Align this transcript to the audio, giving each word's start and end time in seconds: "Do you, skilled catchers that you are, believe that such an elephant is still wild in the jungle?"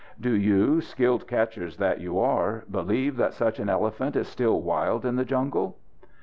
"Do 0.19 0.31
you, 0.31 0.81
skilled 0.81 1.27
catchers 1.27 1.77
that 1.77 2.01
you 2.01 2.17
are, 2.17 2.63
believe 2.71 3.17
that 3.17 3.35
such 3.35 3.59
an 3.59 3.69
elephant 3.69 4.15
is 4.15 4.27
still 4.27 4.59
wild 4.59 5.05
in 5.05 5.15
the 5.15 5.25
jungle?" 5.25 5.77